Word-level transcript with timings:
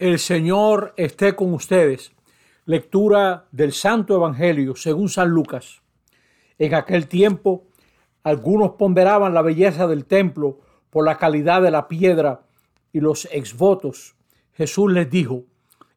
El 0.00 0.18
Señor 0.18 0.92
esté 0.96 1.36
con 1.36 1.54
ustedes. 1.54 2.10
Lectura 2.64 3.46
del 3.52 3.72
Santo 3.72 4.16
Evangelio 4.16 4.74
según 4.74 5.08
San 5.08 5.28
Lucas. 5.28 5.82
En 6.58 6.74
aquel 6.74 7.06
tiempo, 7.06 7.68
algunos 8.24 8.72
ponderaban 8.72 9.34
la 9.34 9.42
belleza 9.42 9.86
del 9.86 10.04
templo 10.04 10.58
por 10.90 11.04
la 11.04 11.16
calidad 11.16 11.62
de 11.62 11.70
la 11.70 11.86
piedra 11.86 12.40
y 12.92 12.98
los 12.98 13.28
exvotos. 13.30 14.16
Jesús 14.54 14.90
les 14.90 15.08
dijo, 15.08 15.44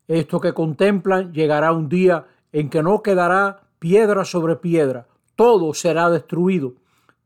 esto 0.07 0.39
que 0.39 0.53
contemplan 0.53 1.33
llegará 1.33 1.71
un 1.71 1.89
día 1.89 2.27
en 2.51 2.69
que 2.69 2.83
no 2.83 3.01
quedará 3.01 3.61
piedra 3.79 4.25
sobre 4.25 4.57
piedra, 4.57 5.07
todo 5.35 5.73
será 5.73 6.11
destruido. 6.11 6.75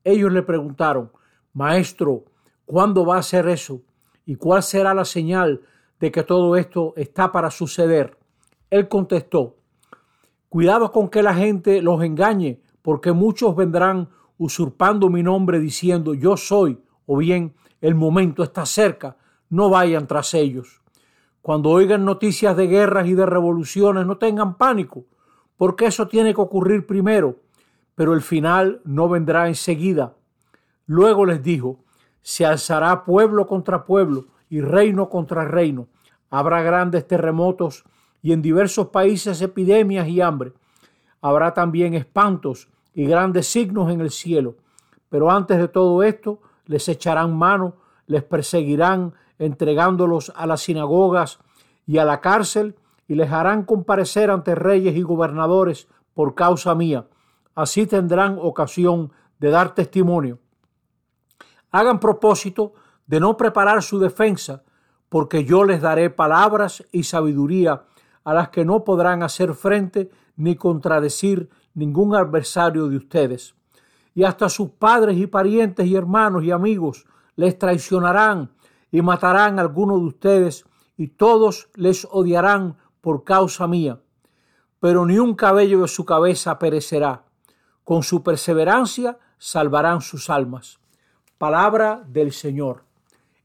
Ellos 0.05 0.31
le 0.31 0.41
preguntaron, 0.41 1.11
Maestro, 1.51 2.23
¿cuándo 2.65 3.05
va 3.05 3.17
a 3.17 3.23
ser 3.23 3.49
eso? 3.49 3.81
¿Y 4.25 4.35
cuál 4.35 4.63
será 4.63 4.93
la 4.93 5.03
señal 5.03 5.63
de 6.01 6.11
que 6.11 6.23
todo 6.23 6.57
esto 6.57 6.93
está 6.97 7.31
para 7.31 7.49
suceder? 7.49 8.17
Él 8.69 8.89
contestó, 8.89 9.55
Cuidado 10.51 10.91
con 10.91 11.07
que 11.07 11.23
la 11.23 11.33
gente 11.33 11.81
los 11.81 12.03
engañe, 12.03 12.59
porque 12.81 13.13
muchos 13.13 13.55
vendrán 13.55 14.09
usurpando 14.37 15.07
mi 15.07 15.23
nombre 15.23 15.61
diciendo 15.61 16.13
yo 16.13 16.35
soy, 16.35 16.77
o 17.05 17.15
bien 17.15 17.53
el 17.79 17.95
momento 17.95 18.43
está 18.43 18.65
cerca, 18.65 19.15
no 19.49 19.69
vayan 19.69 20.07
tras 20.07 20.33
ellos. 20.33 20.81
Cuando 21.41 21.69
oigan 21.69 22.03
noticias 22.03 22.57
de 22.57 22.67
guerras 22.67 23.07
y 23.07 23.13
de 23.13 23.25
revoluciones, 23.25 24.05
no 24.05 24.17
tengan 24.17 24.57
pánico, 24.57 25.05
porque 25.55 25.85
eso 25.85 26.09
tiene 26.09 26.33
que 26.33 26.41
ocurrir 26.41 26.85
primero, 26.85 27.37
pero 27.95 28.13
el 28.13 28.21
final 28.21 28.81
no 28.83 29.07
vendrá 29.07 29.47
enseguida. 29.47 30.15
Luego 30.85 31.25
les 31.25 31.41
dijo, 31.41 31.79
se 32.21 32.45
alzará 32.45 33.05
pueblo 33.05 33.47
contra 33.47 33.85
pueblo 33.85 34.25
y 34.49 34.59
reino 34.59 35.07
contra 35.07 35.45
reino. 35.45 35.87
Habrá 36.31 36.63
grandes 36.63 37.07
terremotos 37.07 37.83
y 38.23 38.33
en 38.33 38.41
diversos 38.41 38.87
países 38.87 39.39
epidemias 39.43 40.07
y 40.07 40.19
hambre. 40.19 40.53
Habrá 41.21 41.53
también 41.53 41.93
espantos 41.93 42.69
y 42.95 43.05
grandes 43.05 43.45
signos 43.45 43.91
en 43.91 44.01
el 44.01 44.09
cielo. 44.09 44.55
Pero 45.09 45.29
antes 45.29 45.59
de 45.59 45.67
todo 45.67 46.01
esto, 46.01 46.39
les 46.65 46.89
echarán 46.89 47.37
mano, 47.37 47.75
les 48.07 48.23
perseguirán, 48.23 49.13
entregándolos 49.37 50.33
a 50.35 50.47
las 50.47 50.61
sinagogas 50.61 51.39
y 51.85 51.99
a 51.99 52.05
la 52.05 52.19
cárcel, 52.21 52.75
y 53.07 53.13
les 53.13 53.31
harán 53.31 53.63
comparecer 53.63 54.31
ante 54.31 54.55
reyes 54.55 54.95
y 54.95 55.03
gobernadores 55.03 55.87
por 56.15 56.33
causa 56.33 56.73
mía. 56.73 57.05
Así 57.53 57.85
tendrán 57.85 58.39
ocasión 58.41 59.11
de 59.37 59.51
dar 59.51 59.75
testimonio 59.75 60.39
hagan 61.71 61.99
propósito 61.99 62.73
de 63.07 63.19
no 63.19 63.35
preparar 63.37 63.81
su 63.81 63.99
defensa, 63.99 64.63
porque 65.11 65.43
yo 65.43 65.65
les 65.65 65.81
daré 65.81 66.09
palabras 66.09 66.85
y 66.89 67.03
sabiduría 67.03 67.83
a 68.23 68.33
las 68.33 68.47
que 68.47 68.63
no 68.63 68.85
podrán 68.85 69.23
hacer 69.23 69.55
frente 69.55 70.09
ni 70.37 70.55
contradecir 70.55 71.49
ningún 71.73 72.15
adversario 72.15 72.87
de 72.87 72.95
ustedes. 72.95 73.53
Y 74.15 74.23
hasta 74.23 74.47
sus 74.47 74.69
padres 74.69 75.17
y 75.17 75.27
parientes 75.27 75.85
y 75.85 75.97
hermanos 75.97 76.45
y 76.45 76.51
amigos 76.51 77.05
les 77.35 77.59
traicionarán 77.59 78.51
y 78.89 79.01
matarán 79.01 79.59
a 79.59 79.63
alguno 79.63 79.97
de 79.99 80.05
ustedes, 80.05 80.63
y 80.95 81.09
todos 81.09 81.67
les 81.75 82.07
odiarán 82.09 82.77
por 83.01 83.25
causa 83.25 83.67
mía. 83.67 83.99
Pero 84.79 85.05
ni 85.05 85.19
un 85.19 85.35
cabello 85.35 85.81
de 85.81 85.89
su 85.89 86.05
cabeza 86.05 86.57
perecerá. 86.57 87.25
Con 87.83 88.03
su 88.03 88.23
perseverancia 88.23 89.19
salvarán 89.37 89.99
sus 89.99 90.29
almas. 90.29 90.79
Palabra 91.37 92.01
del 92.07 92.31
Señor. 92.31 92.85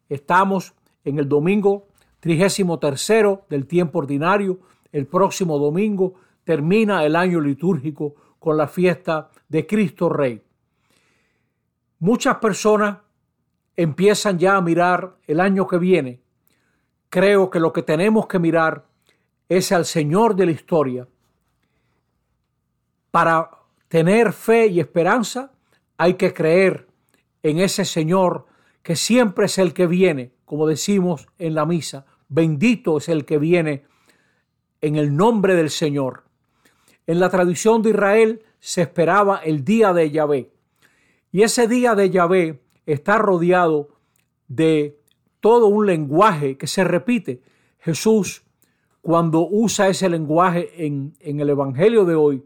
Estamos 0.08 0.75
en 1.06 1.18
el 1.18 1.28
domingo 1.28 1.86
trigésimo 2.20 2.78
tercero 2.78 3.46
del 3.48 3.66
tiempo 3.66 4.00
ordinario. 4.00 4.58
El 4.92 5.06
próximo 5.06 5.58
domingo 5.58 6.14
termina 6.44 7.04
el 7.04 7.16
año 7.16 7.40
litúrgico 7.40 8.14
con 8.38 8.56
la 8.56 8.66
fiesta 8.66 9.30
de 9.48 9.66
Cristo 9.66 10.08
Rey. 10.08 10.42
Muchas 12.00 12.36
personas 12.36 12.98
empiezan 13.76 14.38
ya 14.38 14.56
a 14.56 14.60
mirar 14.60 15.16
el 15.26 15.40
año 15.40 15.66
que 15.66 15.78
viene. 15.78 16.20
Creo 17.08 17.50
que 17.50 17.60
lo 17.60 17.72
que 17.72 17.82
tenemos 17.82 18.26
que 18.26 18.38
mirar 18.38 18.84
es 19.48 19.70
al 19.70 19.84
Señor 19.84 20.34
de 20.34 20.46
la 20.46 20.52
historia. 20.52 21.08
Para 23.12 23.50
tener 23.88 24.32
fe 24.32 24.66
y 24.66 24.80
esperanza 24.80 25.52
hay 25.96 26.14
que 26.14 26.34
creer 26.34 26.88
en 27.42 27.60
ese 27.60 27.84
Señor 27.84 28.46
que 28.82 28.96
siempre 28.96 29.46
es 29.46 29.58
el 29.58 29.72
que 29.72 29.86
viene, 29.86 30.32
como 30.46 30.66
decimos 30.66 31.26
en 31.38 31.54
la 31.54 31.66
misa, 31.66 32.06
bendito 32.28 32.96
es 32.96 33.10
el 33.10 33.26
que 33.26 33.38
viene 33.38 33.84
en 34.80 34.96
el 34.96 35.14
nombre 35.14 35.54
del 35.54 35.70
Señor. 35.70 36.24
En 37.06 37.20
la 37.20 37.28
tradición 37.28 37.82
de 37.82 37.90
Israel 37.90 38.42
se 38.60 38.82
esperaba 38.82 39.38
el 39.38 39.64
día 39.64 39.92
de 39.92 40.10
Yahvé. 40.10 40.50
Y 41.32 41.42
ese 41.42 41.68
día 41.68 41.94
de 41.94 42.10
Yahvé 42.10 42.62
está 42.86 43.18
rodeado 43.18 43.88
de 44.48 44.98
todo 45.40 45.66
un 45.66 45.86
lenguaje 45.86 46.56
que 46.56 46.66
se 46.66 46.84
repite. 46.84 47.42
Jesús, 47.78 48.44
cuando 49.02 49.46
usa 49.48 49.88
ese 49.88 50.08
lenguaje 50.08 50.86
en, 50.86 51.14
en 51.20 51.40
el 51.40 51.50
Evangelio 51.50 52.04
de 52.04 52.14
hoy, 52.14 52.44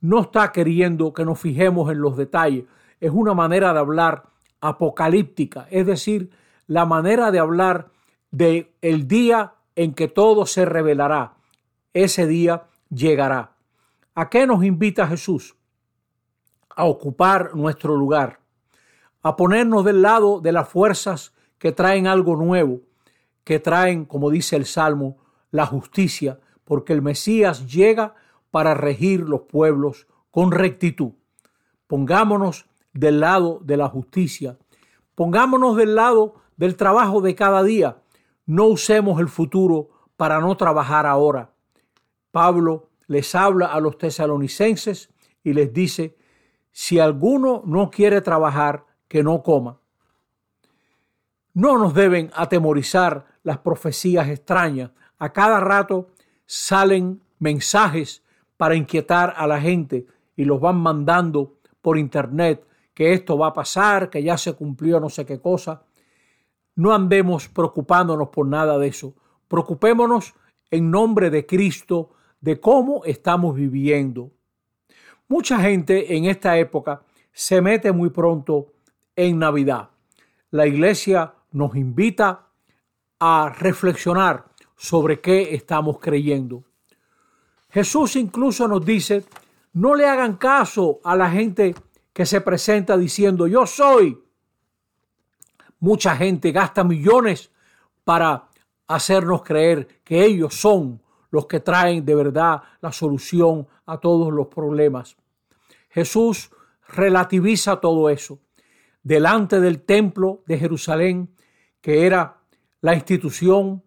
no 0.00 0.20
está 0.20 0.50
queriendo 0.52 1.12
que 1.12 1.24
nos 1.24 1.40
fijemos 1.40 1.90
en 1.90 2.00
los 2.00 2.16
detalles. 2.16 2.64
Es 3.00 3.10
una 3.12 3.34
manera 3.34 3.72
de 3.72 3.80
hablar 3.80 4.24
apocalíptica, 4.60 5.66
es 5.70 5.86
decir, 5.86 6.30
la 6.72 6.86
manera 6.86 7.30
de 7.30 7.38
hablar 7.38 7.90
de 8.30 8.72
el 8.80 9.06
día 9.06 9.54
en 9.76 9.92
que 9.92 10.08
todo 10.08 10.46
se 10.46 10.64
revelará. 10.64 11.34
Ese 11.92 12.26
día 12.26 12.64
llegará. 12.88 13.52
¿A 14.14 14.30
qué 14.30 14.46
nos 14.46 14.64
invita 14.64 15.06
Jesús? 15.06 15.54
A 16.74 16.84
ocupar 16.84 17.54
nuestro 17.54 17.94
lugar, 17.94 18.40
a 19.22 19.36
ponernos 19.36 19.84
del 19.84 20.00
lado 20.00 20.40
de 20.40 20.52
las 20.52 20.66
fuerzas 20.66 21.34
que 21.58 21.72
traen 21.72 22.06
algo 22.06 22.36
nuevo, 22.36 22.80
que 23.44 23.60
traen, 23.60 24.06
como 24.06 24.30
dice 24.30 24.56
el 24.56 24.64
Salmo, 24.64 25.18
la 25.50 25.66
justicia, 25.66 26.40
porque 26.64 26.94
el 26.94 27.02
Mesías 27.02 27.66
llega 27.66 28.14
para 28.50 28.72
regir 28.72 29.20
los 29.20 29.42
pueblos 29.42 30.06
con 30.30 30.52
rectitud. 30.52 31.12
Pongámonos 31.86 32.64
del 32.94 33.20
lado 33.20 33.60
de 33.62 33.76
la 33.76 33.88
justicia. 33.88 34.56
Pongámonos 35.14 35.76
del 35.76 35.94
lado 35.94 36.36
del 36.62 36.76
trabajo 36.76 37.20
de 37.20 37.34
cada 37.34 37.64
día. 37.64 37.96
No 38.46 38.66
usemos 38.66 39.18
el 39.18 39.26
futuro 39.28 39.88
para 40.16 40.38
no 40.38 40.56
trabajar 40.56 41.06
ahora. 41.06 41.50
Pablo 42.30 42.88
les 43.08 43.34
habla 43.34 43.66
a 43.66 43.80
los 43.80 43.98
tesalonicenses 43.98 45.10
y 45.42 45.54
les 45.54 45.72
dice, 45.72 46.16
si 46.70 47.00
alguno 47.00 47.64
no 47.66 47.90
quiere 47.90 48.20
trabajar, 48.20 48.86
que 49.08 49.24
no 49.24 49.42
coma. 49.42 49.80
No 51.52 51.78
nos 51.78 51.94
deben 51.94 52.30
atemorizar 52.32 53.26
las 53.42 53.58
profecías 53.58 54.28
extrañas. 54.28 54.92
A 55.18 55.32
cada 55.32 55.58
rato 55.58 56.10
salen 56.46 57.22
mensajes 57.40 58.22
para 58.56 58.76
inquietar 58.76 59.34
a 59.36 59.48
la 59.48 59.60
gente 59.60 60.06
y 60.36 60.44
los 60.44 60.60
van 60.60 60.76
mandando 60.76 61.56
por 61.80 61.98
internet 61.98 62.64
que 62.94 63.14
esto 63.14 63.36
va 63.36 63.48
a 63.48 63.52
pasar, 63.52 64.10
que 64.10 64.22
ya 64.22 64.38
se 64.38 64.52
cumplió 64.52 65.00
no 65.00 65.10
sé 65.10 65.26
qué 65.26 65.40
cosa. 65.40 65.82
No 66.74 66.94
andemos 66.94 67.48
preocupándonos 67.48 68.28
por 68.28 68.46
nada 68.46 68.78
de 68.78 68.88
eso. 68.88 69.14
Preocupémonos 69.48 70.34
en 70.70 70.90
nombre 70.90 71.30
de 71.30 71.46
Cristo 71.46 72.10
de 72.40 72.58
cómo 72.60 73.04
estamos 73.04 73.54
viviendo. 73.54 74.30
Mucha 75.28 75.60
gente 75.60 76.16
en 76.16 76.24
esta 76.24 76.58
época 76.58 77.02
se 77.32 77.60
mete 77.60 77.92
muy 77.92 78.10
pronto 78.10 78.72
en 79.16 79.38
Navidad. 79.38 79.90
La 80.50 80.66
iglesia 80.66 81.34
nos 81.52 81.76
invita 81.76 82.48
a 83.18 83.54
reflexionar 83.56 84.46
sobre 84.76 85.20
qué 85.20 85.54
estamos 85.54 85.98
creyendo. 85.98 86.64
Jesús 87.70 88.16
incluso 88.16 88.68
nos 88.68 88.84
dice, 88.84 89.24
no 89.74 89.94
le 89.94 90.06
hagan 90.06 90.36
caso 90.36 91.00
a 91.04 91.16
la 91.16 91.30
gente 91.30 91.74
que 92.12 92.26
se 92.26 92.40
presenta 92.40 92.98
diciendo 92.98 93.46
yo 93.46 93.66
soy. 93.66 94.22
Mucha 95.82 96.14
gente 96.14 96.52
gasta 96.52 96.84
millones 96.84 97.50
para 98.04 98.48
hacernos 98.86 99.42
creer 99.42 100.00
que 100.04 100.24
ellos 100.24 100.54
son 100.54 101.02
los 101.32 101.46
que 101.46 101.58
traen 101.58 102.04
de 102.04 102.14
verdad 102.14 102.62
la 102.80 102.92
solución 102.92 103.66
a 103.84 103.98
todos 103.98 104.32
los 104.32 104.46
problemas. 104.46 105.16
Jesús 105.90 106.52
relativiza 106.86 107.80
todo 107.80 108.10
eso. 108.10 108.38
Delante 109.02 109.58
del 109.58 109.82
templo 109.82 110.44
de 110.46 110.56
Jerusalén, 110.56 111.34
que 111.80 112.06
era 112.06 112.36
la 112.80 112.94
institución 112.94 113.82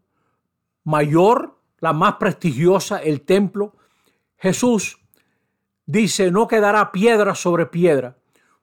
mayor, 0.84 1.62
la 1.80 1.94
más 1.94 2.16
prestigiosa, 2.16 2.98
el 2.98 3.22
templo, 3.22 3.74
Jesús 4.36 5.00
dice, 5.86 6.30
no 6.30 6.46
quedará 6.50 6.92
piedra 6.92 7.36
sobre 7.36 7.68
piedra. 7.68 8.18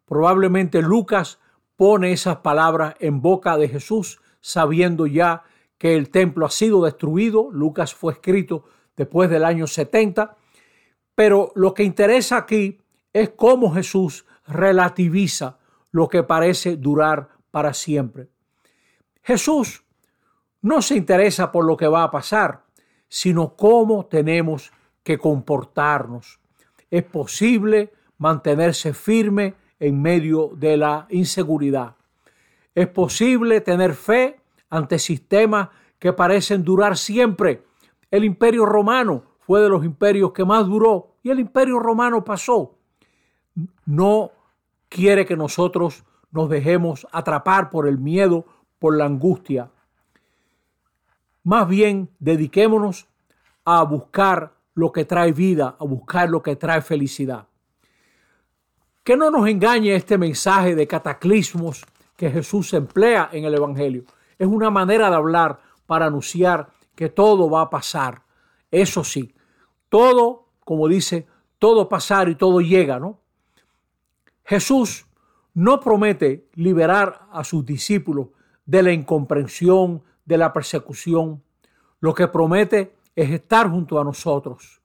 Probablemente 0.04 0.82
Lucas 0.82 1.38
pone 1.82 2.12
esas 2.12 2.36
palabras 2.36 2.94
en 3.00 3.20
boca 3.20 3.56
de 3.56 3.68
Jesús, 3.68 4.20
sabiendo 4.40 5.08
ya 5.08 5.42
que 5.78 5.96
el 5.96 6.10
templo 6.10 6.46
ha 6.46 6.50
sido 6.50 6.84
destruido. 6.84 7.50
Lucas 7.50 7.92
fue 7.92 8.12
escrito 8.12 8.62
después 8.96 9.28
del 9.28 9.44
año 9.44 9.66
70. 9.66 10.36
Pero 11.16 11.50
lo 11.56 11.74
que 11.74 11.82
interesa 11.82 12.36
aquí 12.36 12.78
es 13.12 13.30
cómo 13.30 13.74
Jesús 13.74 14.24
relativiza 14.46 15.58
lo 15.90 16.08
que 16.08 16.22
parece 16.22 16.76
durar 16.76 17.30
para 17.50 17.74
siempre. 17.74 18.28
Jesús 19.20 19.82
no 20.60 20.82
se 20.82 20.94
interesa 20.94 21.50
por 21.50 21.64
lo 21.64 21.76
que 21.76 21.88
va 21.88 22.04
a 22.04 22.12
pasar, 22.12 22.62
sino 23.08 23.56
cómo 23.56 24.06
tenemos 24.06 24.70
que 25.02 25.18
comportarnos. 25.18 26.38
Es 26.92 27.02
posible 27.02 27.92
mantenerse 28.18 28.94
firme 28.94 29.56
en 29.82 30.00
medio 30.00 30.52
de 30.54 30.76
la 30.76 31.08
inseguridad. 31.10 31.96
Es 32.72 32.86
posible 32.86 33.60
tener 33.60 33.94
fe 33.94 34.38
ante 34.70 35.00
sistemas 35.00 35.70
que 35.98 36.12
parecen 36.12 36.62
durar 36.62 36.96
siempre. 36.96 37.64
El 38.08 38.24
imperio 38.24 38.64
romano 38.64 39.24
fue 39.40 39.60
de 39.60 39.68
los 39.68 39.84
imperios 39.84 40.32
que 40.32 40.44
más 40.44 40.66
duró 40.66 41.16
y 41.24 41.30
el 41.30 41.40
imperio 41.40 41.80
romano 41.80 42.22
pasó. 42.22 42.76
No 43.84 44.30
quiere 44.88 45.26
que 45.26 45.36
nosotros 45.36 46.04
nos 46.30 46.48
dejemos 46.48 47.04
atrapar 47.10 47.68
por 47.68 47.88
el 47.88 47.98
miedo, 47.98 48.46
por 48.78 48.96
la 48.96 49.06
angustia. 49.06 49.68
Más 51.42 51.66
bien 51.66 52.08
dediquémonos 52.20 53.08
a 53.64 53.82
buscar 53.82 54.54
lo 54.74 54.92
que 54.92 55.04
trae 55.04 55.32
vida, 55.32 55.74
a 55.76 55.84
buscar 55.84 56.30
lo 56.30 56.40
que 56.40 56.54
trae 56.54 56.82
felicidad. 56.82 57.48
Que 59.04 59.16
no 59.16 59.30
nos 59.30 59.48
engañe 59.48 59.94
este 59.94 60.16
mensaje 60.16 60.74
de 60.74 60.86
cataclismos 60.86 61.84
que 62.16 62.30
Jesús 62.30 62.72
emplea 62.72 63.30
en 63.32 63.44
el 63.44 63.54
Evangelio. 63.54 64.04
Es 64.38 64.46
una 64.46 64.70
manera 64.70 65.10
de 65.10 65.16
hablar 65.16 65.60
para 65.86 66.06
anunciar 66.06 66.68
que 66.94 67.08
todo 67.08 67.50
va 67.50 67.62
a 67.62 67.70
pasar. 67.70 68.22
Eso 68.70 69.02
sí, 69.04 69.34
todo, 69.88 70.46
como 70.64 70.88
dice, 70.88 71.26
todo 71.58 71.88
pasar 71.88 72.28
y 72.28 72.34
todo 72.34 72.60
llega, 72.60 72.98
¿no? 72.98 73.20
Jesús 74.44 75.06
no 75.54 75.80
promete 75.80 76.48
liberar 76.54 77.26
a 77.30 77.44
sus 77.44 77.64
discípulos 77.64 78.28
de 78.64 78.82
la 78.82 78.92
incomprensión, 78.92 80.02
de 80.24 80.38
la 80.38 80.52
persecución. 80.52 81.42
Lo 82.00 82.14
que 82.14 82.28
promete 82.28 82.96
es 83.14 83.30
estar 83.30 83.70
junto 83.70 84.00
a 84.00 84.04
nosotros. 84.04 84.80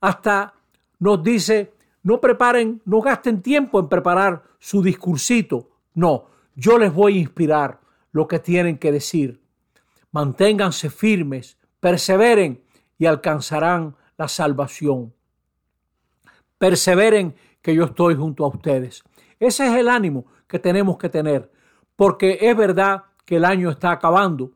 Hasta 0.00 0.54
nos 0.98 1.22
dice, 1.22 1.72
no 2.08 2.22
preparen, 2.22 2.80
no 2.86 3.02
gasten 3.02 3.42
tiempo 3.42 3.78
en 3.78 3.86
preparar 3.86 4.42
su 4.58 4.82
discursito. 4.82 5.68
No, 5.92 6.24
yo 6.54 6.78
les 6.78 6.90
voy 6.90 7.18
a 7.18 7.20
inspirar 7.20 7.80
lo 8.12 8.26
que 8.26 8.38
tienen 8.38 8.78
que 8.78 8.90
decir. 8.90 9.42
Manténganse 10.10 10.88
firmes, 10.88 11.58
perseveren 11.80 12.62
y 12.96 13.04
alcanzarán 13.04 13.94
la 14.16 14.26
salvación. 14.26 15.12
Perseveren 16.56 17.34
que 17.60 17.74
yo 17.74 17.84
estoy 17.84 18.14
junto 18.14 18.46
a 18.46 18.48
ustedes. 18.48 19.04
Ese 19.38 19.66
es 19.66 19.74
el 19.74 19.90
ánimo 19.90 20.24
que 20.46 20.58
tenemos 20.58 20.96
que 20.96 21.10
tener, 21.10 21.52
porque 21.94 22.38
es 22.40 22.56
verdad 22.56 23.04
que 23.26 23.36
el 23.36 23.44
año 23.44 23.68
está 23.68 23.90
acabando, 23.90 24.52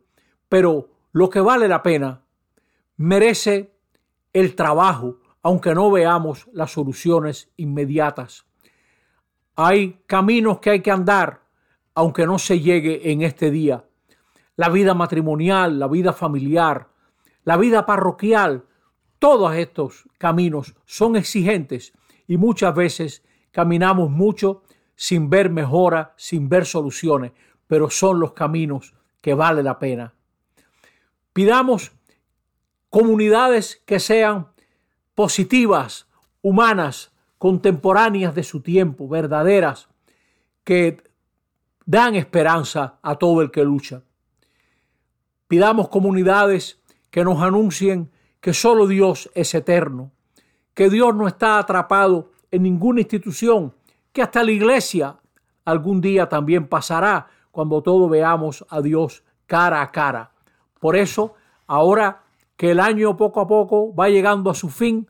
pero 0.49 0.89
lo 1.13 1.29
que 1.29 1.43
vale 1.43 1.69
la 1.69 1.83
pena 1.83 2.23
merece 2.97 3.75
el 4.33 4.55
trabajo, 4.55 5.19
aunque 5.43 5.75
no 5.75 5.91
veamos 5.91 6.49
las 6.53 6.71
soluciones 6.71 7.51
inmediatas. 7.57 8.47
Hay 9.57 10.01
caminos 10.07 10.61
que 10.61 10.71
hay 10.71 10.81
que 10.81 10.91
andar, 10.91 11.43
aunque 11.95 12.27
no 12.27 12.39
se 12.39 12.61
llegue 12.61 13.11
en 13.11 13.23
este 13.23 13.51
día. 13.51 13.85
La 14.57 14.69
vida 14.69 14.95
matrimonial, 14.95 15.79
la 15.79 15.89
vida 15.89 16.13
familiar, 16.13 16.89
la 17.45 17.57
vida 17.57 17.85
parroquial, 17.85 18.65
todos 19.19 19.55
estos 19.55 20.09
caminos 20.19 20.75
son 20.85 21.17
exigentes 21.17 21.93
y 22.27 22.37
muchas 22.37 22.75
veces 22.75 23.23
caminamos 23.51 24.11
mucho 24.11 24.63
sin 24.95 25.29
ver 25.29 25.51
mejora, 25.51 26.15
sin 26.17 26.49
ver 26.49 26.67
soluciones, 26.67 27.33
pero 27.67 27.91
son 27.91 28.21
los 28.21 28.33
caminos 28.33 28.95
que 29.21 29.35
vale 29.35 29.63
la 29.63 29.79
pena. 29.79 30.15
Pidamos 31.33 31.93
comunidades 32.91 33.83
que 33.87 33.99
sean 33.99 34.52
positivas, 35.15 36.07
humanas, 36.43 37.13
contemporáneas 37.39 38.35
de 38.35 38.45
su 38.45 38.61
tiempo, 38.61 39.09
verdaderas, 39.09 39.89
que 40.65 41.03
dan 41.85 42.15
esperanza 42.15 42.99
a 43.03 43.17
todo 43.17 43.43
el 43.43 43.51
que 43.51 43.65
lucha. 43.65 44.03
Pidamos 45.49 45.89
comunidades 45.89 46.81
que 47.11 47.25
nos 47.25 47.43
anuncien 47.43 48.11
que 48.41 48.55
solo 48.55 48.87
Dios 48.87 49.31
es 49.35 49.55
eterno, 49.55 50.13
que 50.75 50.89
Dios 50.89 51.15
no 51.15 51.29
está 51.29 51.59
atrapado 51.59 52.33
en 52.51 52.63
ninguna 52.63 53.01
institución, 53.01 53.75
que 54.13 54.23
hasta 54.23 54.43
la 54.43 54.53
iglesia 54.53 55.17
algún 55.65 56.01
día 56.01 56.29
también 56.29 56.67
pasará 56.67 57.29
cuando 57.51 57.83
todos 57.83 58.11
veamos 58.11 58.65
a 58.69 58.81
Dios 58.81 59.23
cara 59.47 59.83
a 59.83 59.93
cara. 59.93 60.33
Por 60.81 60.97
eso, 60.97 61.35
ahora 61.67 62.23
que 62.63 62.71
el 62.71 62.79
año 62.79 63.17
poco 63.17 63.41
a 63.41 63.49
poco 63.49 63.93
va 63.93 64.09
llegando 64.09 64.49
a 64.49 64.55
su 64.55 64.69
fin, 64.71 65.09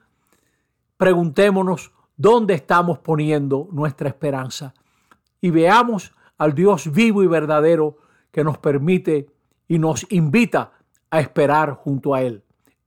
preguntémonos 0.97 1.93
dónde 2.17 2.55
estamos 2.55 3.01
poniendo 3.01 3.69
nuestra 3.73 4.09
esperanza 4.09 4.73
y 5.39 5.51
veamos 5.51 6.15
al 6.39 6.55
Dios 6.55 6.91
vivo 6.91 7.23
y 7.23 7.27
verdadero 7.27 7.99
que 8.31 8.43
nos 8.43 8.57
permite 8.57 9.29
y 9.69 9.79
nos 9.79 10.07
invita 10.11 10.73
a 11.11 11.21
esperar 11.21 11.75
junto 11.75 12.15
a 12.15 12.23
Él. 12.23 12.43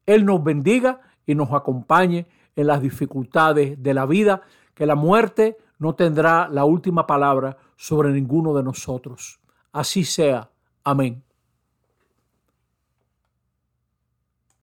Él 0.08 0.26
nos 0.26 0.44
bendiga 0.44 1.00
y 1.28 1.36
nos 1.36 1.54
acompañe 1.54 2.26
en 2.56 2.66
las 2.66 2.82
dificultades 2.82 3.84
de 3.84 3.94
la 3.94 4.08
vida, 4.08 4.42
que 4.74 4.88
la 4.88 4.96
muerte 4.96 5.58
no 5.78 5.94
tendrá 5.94 6.50
la 6.50 6.66
última 6.66 7.06
palabra 7.06 7.56
sobre 7.76 8.12
ninguno 8.12 8.56
de 8.56 8.64
nosotros. 8.64 9.40
Así 9.72 10.04
sea. 10.04 10.50
Amén. 10.84 11.25